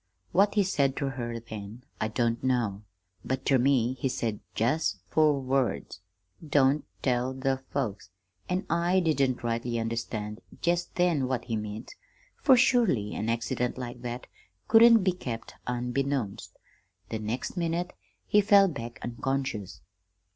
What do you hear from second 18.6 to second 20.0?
back unconscious.